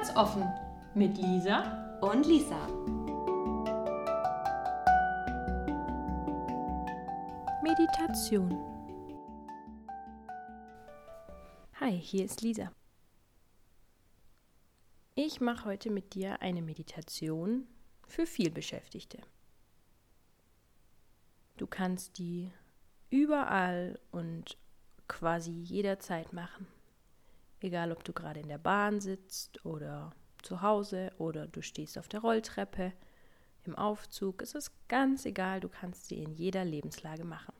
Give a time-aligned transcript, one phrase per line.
[0.00, 0.48] Herzoffen
[0.94, 2.66] mit Lisa und Lisa.
[7.62, 8.50] Meditation.
[11.78, 12.72] Hi, hier ist Lisa.
[15.16, 17.66] Ich mache heute mit dir eine Meditation
[18.08, 19.18] für vielbeschäftigte.
[21.58, 22.50] Du kannst die
[23.10, 24.56] überall und
[25.08, 26.66] quasi jederzeit machen.
[27.60, 32.08] Egal, ob du gerade in der Bahn sitzt oder zu Hause oder du stehst auf
[32.08, 32.92] der Rolltreppe,
[33.64, 37.54] im Aufzug, es ist ganz egal, du kannst sie in jeder Lebenslage machen.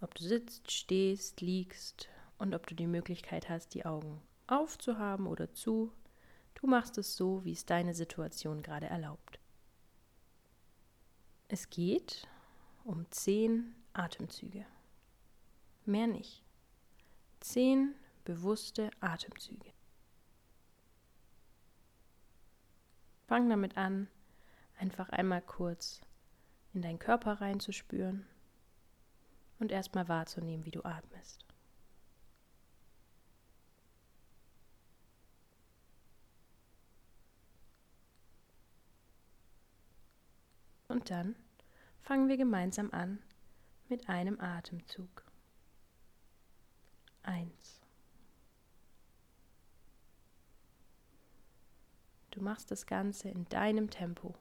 [0.00, 2.08] Ob du sitzt, stehst, liegst
[2.38, 5.92] und ob du die Möglichkeit hast, die Augen aufzuhaben oder zu,
[6.54, 9.38] du machst es so, wie es deine Situation gerade erlaubt.
[11.48, 12.26] Es geht
[12.84, 14.66] um zehn Atemzüge.
[15.84, 16.42] Mehr nicht.
[17.40, 17.94] Zehn
[18.26, 19.72] bewusste Atemzüge.
[23.26, 24.08] Fang damit an,
[24.78, 26.02] einfach einmal kurz
[26.74, 28.26] in deinen Körper reinzuspüren
[29.58, 31.46] und erstmal wahrzunehmen, wie du atmest.
[40.88, 41.36] Und dann
[42.02, 43.22] fangen wir gemeinsam an
[43.88, 45.24] mit einem Atemzug.
[47.22, 47.85] Eins.
[52.36, 54.34] Du machst das Ganze in deinem Tempo.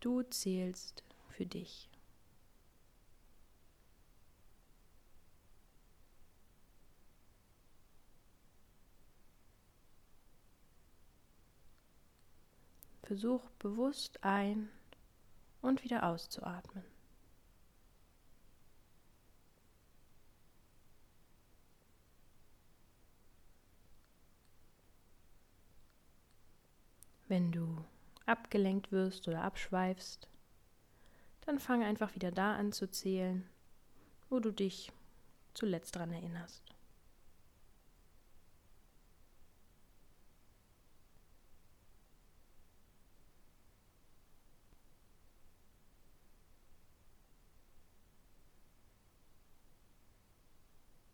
[0.00, 1.88] Du zählst für dich.
[13.02, 14.68] Versuch bewusst ein
[15.62, 16.84] und wieder auszuatmen.
[27.28, 27.84] Wenn du
[28.24, 30.28] abgelenkt wirst oder abschweifst,
[31.40, 33.48] dann fang einfach wieder da an zu zählen,
[34.28, 34.92] wo du dich
[35.54, 36.62] zuletzt daran erinnerst.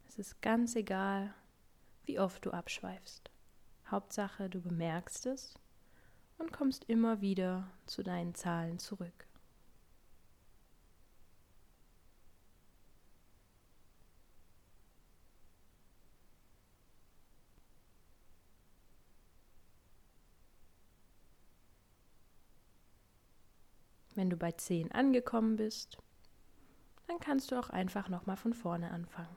[0.09, 1.33] Es ist ganz egal,
[2.05, 3.31] wie oft du abschweifst.
[3.87, 5.55] Hauptsache, du bemerkst es
[6.43, 9.29] und kommst immer wieder zu deinen Zahlen zurück.
[24.15, 25.97] Wenn du bei 10 angekommen bist,
[27.07, 29.37] dann kannst du auch einfach nochmal von vorne anfangen.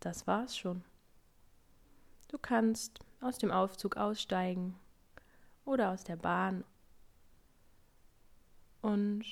[0.00, 0.84] Das war's schon.
[2.28, 4.78] Du kannst aus dem Aufzug aussteigen
[5.64, 6.64] oder aus der Bahn
[8.80, 9.24] und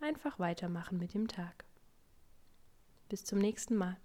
[0.00, 1.64] einfach weitermachen mit dem Tag.
[3.08, 3.96] Bis zum nächsten Mal.